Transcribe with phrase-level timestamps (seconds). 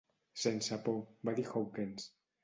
[0.43, 0.95] "Sense por",
[1.29, 2.09] va dir Hawkins.